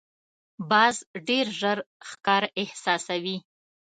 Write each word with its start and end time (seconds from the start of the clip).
باز 0.69 0.95
ډېر 1.27 1.45
ژر 1.59 1.77
ښکار 2.09 2.43
احساسوي 2.61 3.37